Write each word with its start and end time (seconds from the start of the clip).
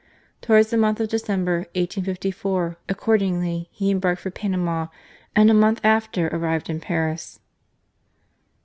Towards 0.41 0.71
the 0.71 0.77
month 0.77 0.99
of 0.99 1.09
December, 1.09 1.57
1854, 1.75 2.75
accordingly 2.89 3.69
he 3.71 3.91
embarked 3.91 4.21
for 4.21 4.31
Panama 4.31 4.87
and 5.35 5.51
a 5.51 5.53
month 5.53 5.79
after 5.83 6.27
arrived 6.29 6.71
in 6.71 6.79
Paris. 6.79 7.39